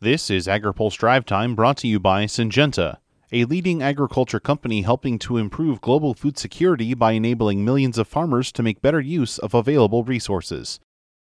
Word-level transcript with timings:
This 0.00 0.30
is 0.30 0.46
AgriPulse 0.46 0.96
Drive 0.96 1.24
Time 1.24 1.56
brought 1.56 1.76
to 1.78 1.88
you 1.88 1.98
by 1.98 2.26
Syngenta, 2.26 2.98
a 3.32 3.44
leading 3.46 3.82
agriculture 3.82 4.38
company 4.38 4.82
helping 4.82 5.18
to 5.18 5.38
improve 5.38 5.80
global 5.80 6.14
food 6.14 6.38
security 6.38 6.94
by 6.94 7.12
enabling 7.12 7.64
millions 7.64 7.98
of 7.98 8.06
farmers 8.06 8.52
to 8.52 8.62
make 8.62 8.80
better 8.80 9.00
use 9.00 9.38
of 9.38 9.54
available 9.54 10.04
resources. 10.04 10.78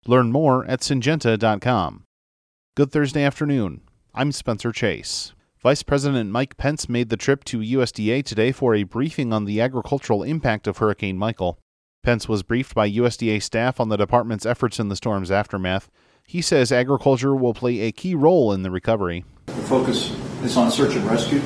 Learn 0.04 0.32
more 0.32 0.64
at 0.66 0.80
syngenta.com. 0.80 2.06
Good 2.74 2.90
Thursday 2.90 3.22
afternoon. 3.22 3.82
I'm 4.12 4.32
Spencer 4.32 4.72
Chase. 4.72 5.32
Vice 5.62 5.84
President 5.84 6.32
Mike 6.32 6.56
Pence 6.56 6.88
made 6.88 7.08
the 7.08 7.16
trip 7.16 7.44
to 7.44 7.60
USDA 7.60 8.24
today 8.24 8.50
for 8.50 8.74
a 8.74 8.82
briefing 8.82 9.32
on 9.32 9.44
the 9.44 9.60
agricultural 9.60 10.24
impact 10.24 10.66
of 10.66 10.78
Hurricane 10.78 11.18
Michael. 11.18 11.60
Pence 12.02 12.28
was 12.28 12.42
briefed 12.42 12.74
by 12.74 12.90
USDA 12.90 13.40
staff 13.40 13.78
on 13.78 13.90
the 13.90 13.96
department's 13.96 14.44
efforts 14.44 14.80
in 14.80 14.88
the 14.88 14.96
storm's 14.96 15.30
aftermath. 15.30 15.88
He 16.28 16.42
says 16.42 16.72
agriculture 16.72 17.36
will 17.36 17.54
play 17.54 17.82
a 17.82 17.92
key 17.92 18.16
role 18.16 18.52
in 18.52 18.64
the 18.64 18.70
recovery. 18.70 19.24
The 19.46 19.52
focus 19.52 20.10
is 20.42 20.56
on 20.56 20.72
search 20.72 20.96
and 20.96 21.04
rescue, 21.04 21.40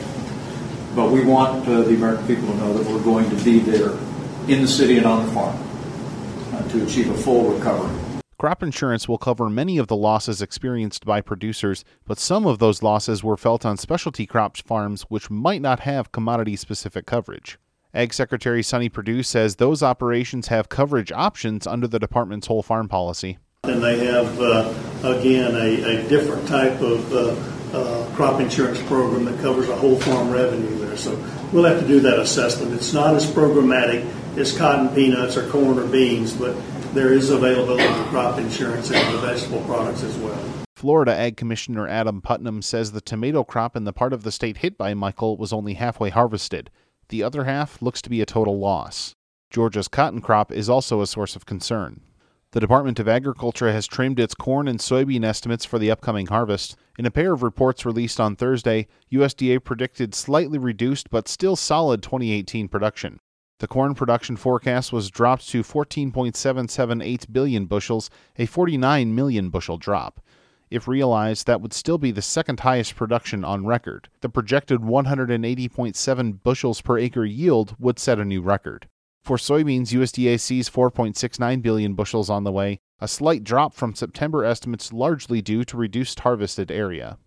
but 0.97 1.11
we 1.11 1.23
want 1.23 1.69
uh, 1.69 1.83
the 1.83 1.95
American 1.95 2.27
people 2.27 2.49
to 2.49 2.57
know 2.57 2.73
that 2.73 2.91
we're 2.91 3.05
going 3.05 3.29
to 3.29 3.45
be 3.45 3.59
there 3.59 3.91
in 4.49 4.63
the 4.63 4.67
city 4.67 4.97
and 4.97 5.05
on 5.05 5.27
the 5.27 5.33
farm 5.33 5.57
uh, 6.55 6.67
to 6.71 6.83
achieve 6.83 7.11
a 7.11 7.15
full 7.15 7.53
recovery. 7.53 7.95
Crop 8.39 8.63
insurance 8.63 9.07
will 9.07 9.19
cover 9.19 9.51
many 9.51 9.77
of 9.77 9.89
the 9.89 9.97
losses 9.97 10.41
experienced 10.41 11.05
by 11.05 11.21
producers, 11.21 11.85
but 12.07 12.19
some 12.19 12.47
of 12.47 12.59
those 12.59 12.83
losses 12.83 13.23
were 13.23 13.37
felt 13.37 13.67
on 13.67 13.77
specialty 13.77 14.25
crops 14.25 14.63
farms 14.63 15.03
which 15.03 15.29
might 15.29 15.61
not 15.61 15.81
have 15.81 16.11
commodity 16.11 16.57
specific 16.57 17.05
coverage. 17.05 17.59
Ag 17.93 18.15
Secretary 18.15 18.63
Sonny 18.63 18.89
Perdue 18.89 19.23
says 19.23 19.57
those 19.57 19.83
operations 19.83 20.49
have 20.49 20.71
coverage 20.71 21.13
options 21.13 21.67
under 21.67 21.87
the 21.87 21.99
department's 21.99 22.47
whole 22.47 22.63
farm 22.63 22.89
policy. 22.89 23.37
And 23.65 23.83
they 23.83 24.07
have, 24.07 24.41
uh, 24.41 24.73
again, 25.05 25.55
a, 25.55 26.05
a, 26.05 26.09
different 26.09 26.49
type 26.49 26.81
of 26.81 27.13
uh, 27.13 27.77
uh, 27.77 28.15
crop 28.17 28.41
insurance 28.41 28.83
program 28.85 29.27
that 29.27 29.39
covers 29.41 29.69
a 29.69 29.77
whole 29.77 29.97
farm 29.97 30.31
revenue 30.31 30.79
there. 30.79 30.97
So 30.97 31.15
we'll 31.53 31.65
have 31.65 31.79
to 31.79 31.87
do 31.87 32.01
that 32.01 32.19
assessment. 32.19 32.73
It's 32.73 32.95
not 32.95 33.15
as 33.15 33.27
programmatic 33.31 34.09
as 34.39 34.57
cotton, 34.57 34.89
peanuts, 34.95 35.37
or 35.37 35.47
corn 35.51 35.79
or 35.79 35.87
beans, 35.87 36.33
but 36.33 36.57
there 36.95 37.13
is 37.13 37.29
availability 37.29 37.85
of 37.85 38.07
crop 38.07 38.39
insurance 38.39 38.91
and 38.91 39.15
the 39.15 39.19
vegetable 39.19 39.63
products 39.65 40.03
as 40.03 40.17
well. 40.17 40.43
Florida 40.75 41.15
Ag 41.15 41.37
Commissioner 41.37 41.87
Adam 41.87 42.23
Putnam 42.23 42.63
says 42.63 42.93
the 42.93 43.03
tomato 43.03 43.45
crop 43.45 43.77
in 43.77 43.85
the 43.85 43.93
part 43.93 44.15
of 44.15 44.23
the 44.23 44.33
state 44.33 44.59
hit 44.59 44.79
by 44.79 44.95
Michael 44.95 45.37
was 45.37 45.53
only 45.53 45.75
halfway 45.75 46.09
harvested. 46.09 46.71
The 47.11 47.23
other 47.23 47.45
half 47.45 47.83
looks 47.83 48.01
to 48.03 48.11
be 48.11 48.23
a 48.23 48.27
total 48.27 48.59
loss. 48.59 49.15
Georgia's 49.51 49.89
cotton 49.89 50.23
crop 50.23 50.51
is 50.51 50.71
also 50.71 51.03
a 51.03 51.07
source 51.07 51.37
of 51.37 51.45
concern. 51.45 52.01
The 52.53 52.59
Department 52.59 52.99
of 52.99 53.07
Agriculture 53.07 53.71
has 53.71 53.87
trimmed 53.87 54.19
its 54.19 54.35
corn 54.35 54.67
and 54.67 54.81
soybean 54.81 55.25
estimates 55.25 55.65
for 55.65 55.79
the 55.79 55.89
upcoming 55.89 56.27
harvest. 56.27 56.77
In 56.99 57.07
a 57.07 57.11
pair 57.11 57.33
of 57.33 57.45
reports 57.45 57.87
released 57.87 58.19
on 58.19 58.35
Thursday, 58.35 58.89
USDA 59.13 59.63
predicted 59.63 60.17
slightly 60.17 60.59
reduced 60.59 61.11
but 61.11 61.29
still 61.29 61.55
solid 61.55 62.03
2018 62.03 62.67
production. 62.67 63.21
The 63.61 63.69
corn 63.69 63.95
production 63.95 64.37
forecast 64.37 64.93
was 64.93 65.13
dropped 65.13 65.49
to 65.51 65.63
14.778 65.63 67.33
billion 67.33 67.67
bushels, 67.67 68.11
a 68.37 68.47
49 68.47 69.15
million 69.15 69.51
bushel 69.51 69.79
drop. 69.79 70.21
If 70.73 70.89
realized, 70.89 71.47
that 71.47 71.61
would 71.61 71.73
still 71.73 71.99
be 71.99 72.11
the 72.11 72.21
second 72.21 72.59
highest 72.59 72.97
production 72.97 73.45
on 73.45 73.65
record. 73.65 74.09
The 74.23 74.29
projected 74.29 74.81
180.7 74.81 76.43
bushels 76.43 76.81
per 76.81 76.99
acre 76.99 77.25
yield 77.25 77.77
would 77.79 78.01
set 78.01 78.19
a 78.19 78.25
new 78.25 78.43
record. 78.43 78.89
For 79.23 79.37
soybeans, 79.37 79.93
USDA 79.93 80.41
sees 80.41 80.71
4.69 80.71 81.63
billion 81.63 81.95
bushels 81.95 82.31
on 82.31 82.45
the 82.45 82.53
way, 82.53 82.81
a 83.01 83.09
slight 83.09 83.45
drop 83.45 83.75
from 83.75 83.95
September 83.95 84.45
estimates 84.45 84.93
largely 84.93 85.41
due 85.43 85.65
to 85.65 85.77
reduced 85.77 86.21
harvested 86.21 86.71
area. 86.71 87.19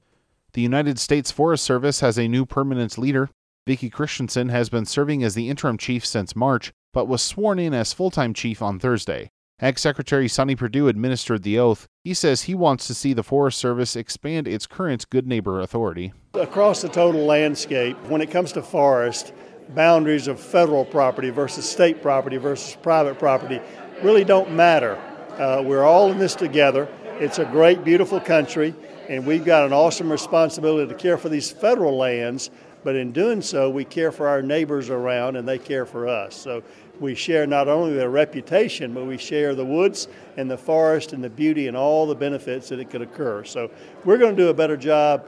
The 0.53 0.61
United 0.61 0.99
States 0.99 1.31
Forest 1.31 1.63
Service 1.63 1.99
has 2.01 2.17
a 2.17 2.27
new 2.27 2.45
permanent 2.45 2.97
leader. 2.97 3.29
Vicki 3.65 3.89
Christensen 3.89 4.49
has 4.49 4.69
been 4.69 4.85
serving 4.85 5.23
as 5.23 5.35
the 5.35 5.49
interim 5.49 5.77
chief 5.77 6.05
since 6.05 6.35
March, 6.35 6.73
but 6.93 7.07
was 7.07 7.21
sworn 7.21 7.57
in 7.57 7.73
as 7.73 7.93
full 7.93 8.11
time 8.11 8.33
chief 8.33 8.61
on 8.61 8.79
Thursday. 8.79 9.29
Ag 9.61 9.79
Secretary 9.79 10.27
Sonny 10.27 10.55
Perdue 10.55 10.87
administered 10.89 11.43
the 11.43 11.57
oath. 11.57 11.87
He 12.03 12.13
says 12.13 12.43
he 12.43 12.55
wants 12.55 12.85
to 12.87 12.93
see 12.93 13.13
the 13.13 13.23
Forest 13.23 13.59
Service 13.59 13.95
expand 13.95 14.47
its 14.47 14.67
current 14.67 15.09
Good 15.09 15.25
Neighbor 15.25 15.61
authority. 15.61 16.11
Across 16.33 16.81
the 16.81 16.89
total 16.89 17.25
landscape, 17.25 17.95
when 18.09 18.21
it 18.21 18.29
comes 18.29 18.51
to 18.53 18.61
forest, 18.61 19.31
boundaries 19.69 20.27
of 20.27 20.39
federal 20.39 20.85
property 20.85 21.29
versus 21.29 21.69
state 21.69 22.01
property 22.01 22.37
versus 22.37 22.75
private 22.81 23.19
property 23.19 23.61
really 24.01 24.23
don't 24.23 24.51
matter. 24.51 24.99
Uh, 25.37 25.61
we're 25.65 25.83
all 25.83 26.11
in 26.11 26.17
this 26.17 26.35
together. 26.35 26.87
It's 27.19 27.39
a 27.39 27.45
great, 27.45 27.83
beautiful 27.83 28.19
country, 28.19 28.75
and 29.07 29.25
we've 29.25 29.45
got 29.45 29.65
an 29.65 29.73
awesome 29.73 30.11
responsibility 30.11 30.91
to 30.91 30.97
care 30.97 31.17
for 31.17 31.29
these 31.29 31.51
federal 31.51 31.97
lands. 31.97 32.49
But 32.83 32.97
in 32.97 33.13
doing 33.13 33.41
so, 33.41 33.69
we 33.69 33.85
care 33.85 34.11
for 34.11 34.27
our 34.27 34.41
neighbors 34.41 34.89
around, 34.89 35.37
and 35.37 35.47
they 35.47 35.57
care 35.57 35.85
for 35.85 36.07
us. 36.07 36.35
So 36.35 36.63
we 36.99 37.15
share 37.15 37.47
not 37.47 37.67
only 37.67 37.93
their 37.93 38.09
reputation, 38.09 38.93
but 38.93 39.05
we 39.05 39.17
share 39.17 39.55
the 39.55 39.65
woods 39.65 40.07
and 40.37 40.51
the 40.51 40.57
forest 40.57 41.13
and 41.13 41.23
the 41.23 41.29
beauty 41.29 41.67
and 41.67 41.77
all 41.77 42.05
the 42.05 42.15
benefits 42.15 42.69
that 42.69 42.79
it 42.79 42.89
could 42.89 43.01
occur. 43.01 43.43
So 43.45 43.71
we're 44.03 44.17
going 44.17 44.35
to 44.35 44.41
do 44.41 44.49
a 44.49 44.53
better 44.53 44.77
job 44.77 45.25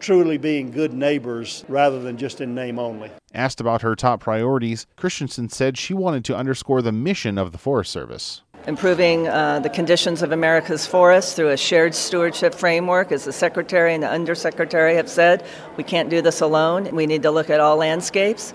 truly 0.00 0.38
being 0.38 0.70
good 0.70 0.92
neighbors 0.92 1.64
rather 1.68 2.00
than 2.00 2.16
just 2.16 2.40
in 2.40 2.54
name 2.54 2.78
only. 2.78 3.10
Asked 3.34 3.60
about 3.60 3.82
her 3.82 3.94
top 3.94 4.20
priorities, 4.20 4.86
Christensen 4.96 5.48
said 5.48 5.76
she 5.78 5.94
wanted 5.94 6.24
to 6.26 6.36
underscore 6.36 6.82
the 6.82 6.92
mission 6.92 7.38
of 7.38 7.52
the 7.52 7.58
Forest 7.58 7.92
Service. 7.92 8.42
Improving 8.66 9.28
uh, 9.28 9.60
the 9.60 9.68
conditions 9.68 10.22
of 10.22 10.32
America's 10.32 10.86
forests 10.86 11.34
through 11.34 11.50
a 11.50 11.56
shared 11.56 11.94
stewardship 11.94 12.52
framework, 12.52 13.12
as 13.12 13.24
the 13.24 13.32
Secretary 13.32 13.94
and 13.94 14.02
the 14.02 14.10
Undersecretary 14.10 14.96
have 14.96 15.08
said. 15.08 15.44
We 15.76 15.84
can't 15.84 16.10
do 16.10 16.20
this 16.20 16.40
alone. 16.40 16.92
We 16.94 17.06
need 17.06 17.22
to 17.22 17.30
look 17.30 17.48
at 17.48 17.60
all 17.60 17.76
landscapes 17.76 18.54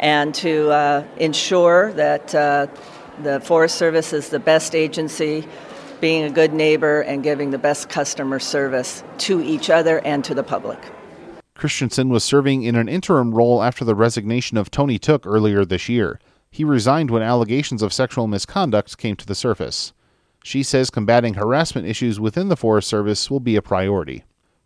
and 0.00 0.34
to 0.34 0.70
uh, 0.70 1.04
ensure 1.18 1.92
that 1.92 2.34
uh, 2.34 2.66
the 3.22 3.40
Forest 3.40 3.76
Service 3.76 4.12
is 4.12 4.30
the 4.30 4.40
best 4.40 4.74
agency, 4.74 5.46
being 6.00 6.24
a 6.24 6.30
good 6.30 6.52
neighbor, 6.52 7.00
and 7.02 7.22
giving 7.22 7.50
the 7.50 7.58
best 7.58 7.88
customer 7.88 8.38
service 8.38 9.02
to 9.18 9.40
each 9.40 9.70
other 9.70 10.00
and 10.00 10.24
to 10.24 10.34
the 10.34 10.42
public. 10.42 10.78
Christensen 11.54 12.08
was 12.08 12.24
serving 12.24 12.62
in 12.62 12.74
an 12.74 12.88
interim 12.88 13.32
role 13.32 13.62
after 13.62 13.84
the 13.84 13.94
resignation 13.94 14.56
of 14.56 14.70
Tony 14.70 14.98
Tooke 14.98 15.26
earlier 15.26 15.64
this 15.64 15.88
year. 15.88 16.18
He 16.50 16.64
resigned 16.64 17.10
when 17.10 17.22
allegations 17.22 17.82
of 17.82 17.92
sexual 17.92 18.26
misconduct 18.26 18.98
came 18.98 19.16
to 19.16 19.26
the 19.26 19.34
surface. 19.34 19.92
She 20.42 20.62
says 20.62 20.90
combating 20.90 21.34
harassment 21.34 21.86
issues 21.86 22.20
within 22.20 22.48
the 22.48 22.56
Forest 22.56 22.88
Service 22.88 23.30
will 23.30 23.40
be 23.40 23.56
a 23.56 23.62
priority. 23.62 24.24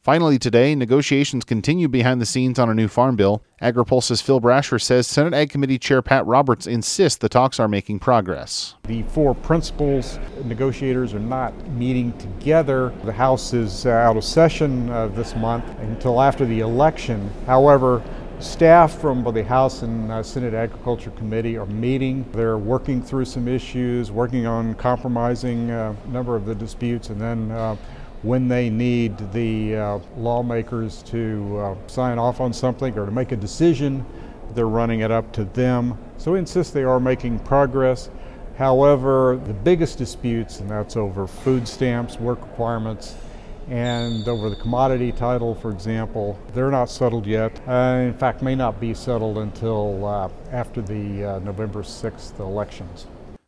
Finally, 0.09 0.39
today, 0.39 0.75
negotiations 0.75 1.45
continue 1.45 1.87
behind 1.87 2.19
the 2.19 2.25
scenes 2.25 2.59
on 2.59 2.71
a 2.71 2.75
new 2.75 2.89
farm 2.89 3.15
bill. 3.15 3.43
AgriPulse's 3.61 4.23
Phil 4.23 4.41
Brasher 4.41 4.81
says 4.81 5.07
Senate 5.07 5.35
Ag 5.35 5.51
Committee 5.51 5.79
Chair 5.79 6.01
Pat 6.01 6.25
Roberts 6.25 6.67
insists 6.67 7.19
the 7.19 7.29
talks 7.29 7.61
are 7.61 7.69
making 7.69 7.99
progress. 7.99 8.75
The 8.85 9.03
four 9.03 9.35
principals 9.35 10.19
negotiators 10.45 11.13
are 11.13 11.19
not 11.19 11.53
meeting 11.73 12.17
together. 12.17 12.95
The 13.05 13.13
House 13.13 13.53
is 13.53 13.85
uh, 13.85 13.91
out 13.91 14.17
of 14.17 14.25
session 14.25 14.89
uh, 14.89 15.09
this 15.09 15.37
month 15.37 15.67
until 15.81 16.23
after 16.23 16.47
the 16.47 16.61
election. 16.61 17.31
However, 17.45 18.03
Staff 18.41 19.01
from 19.01 19.25
both 19.25 19.35
the 19.35 19.43
House 19.43 19.83
and 19.83 20.13
uh, 20.13 20.23
Senate 20.23 20.55
Agriculture 20.55 21.11
Committee 21.11 21.59
are 21.59 21.67
meeting. 21.67 22.25
They're 22.33 22.57
working 22.57 23.03
through 23.03 23.25
some 23.25 23.49
issues, 23.49 24.13
working 24.13 24.47
on 24.47 24.75
compromising 24.75 25.73
uh, 25.73 25.95
a 26.03 26.09
number 26.09 26.37
of 26.37 26.47
the 26.47 26.55
disputes, 26.55 27.11
and 27.11 27.21
then 27.21 27.51
uh, 27.51 27.75
when 28.23 28.49
they 28.49 28.69
need 28.69 29.17
the 29.33 29.77
uh, 29.77 29.99
lawmakers 30.17 31.03
to 31.05 31.59
uh, 31.59 31.75
sign 31.87 32.19
off 32.19 32.41
on 32.41 32.53
something 32.53 32.99
or 32.99 33.07
to 33.07 33.13
make 33.13 33.33
a 33.33 33.37
decision, 33.37 34.05
they're 34.55 34.67
running 34.67 35.01
it 35.01 35.11
up 35.11 35.33
to 35.33 35.45
them. 35.45 35.97
So 36.17 36.33
we 36.33 36.39
insist 36.39 36.75
they 36.75 36.85
are 36.85 37.01
making 37.01 37.39
progress. 37.41 38.11
However, 38.57 39.41
the 39.47 39.55
biggest 39.55 39.99
disputes, 39.99 40.59
and 40.59 40.69
that's 40.69 40.97
over 40.97 41.29
food 41.29 41.69
stamps, 41.69 42.19
work 42.19 42.41
requirements, 42.43 43.15
and 43.69 44.27
over 44.27 44.51
the 44.51 44.57
commodity 44.57 45.13
title, 45.13 45.55
for 45.55 45.71
example, 45.71 46.39
they're 46.55 46.71
not 46.71 46.91
settled 46.91 47.27
yet. 47.27 47.61
Uh, 47.69 48.01
in 48.03 48.15
fact, 48.15 48.43
may 48.43 48.55
not 48.55 48.81
be 48.81 48.95
settled 48.95 49.39
until 49.39 50.05
uh, 50.07 50.29
after 50.51 50.81
the 50.81 51.25
uh, 51.25 51.39
November 51.41 51.83
6th 51.83 52.41
elections. 52.41 53.07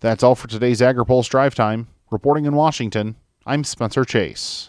That's 0.04 0.22
all 0.22 0.34
for 0.34 0.48
today's 0.48 0.82
AgriPulse 0.82 1.30
Drive 1.30 1.54
Time. 1.54 1.88
Reporting 2.10 2.44
in 2.44 2.54
Washington, 2.54 3.16
I'm 3.46 3.64
Spencer 3.64 4.04
Chase. 4.04 4.62